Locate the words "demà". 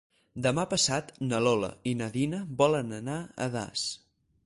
0.45-0.63